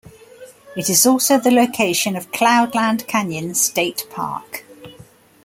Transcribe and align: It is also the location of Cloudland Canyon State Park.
It 0.75 0.89
is 0.89 1.05
also 1.05 1.37
the 1.37 1.51
location 1.51 2.15
of 2.15 2.31
Cloudland 2.31 3.05
Canyon 3.05 3.53
State 3.53 4.07
Park. 4.09 4.65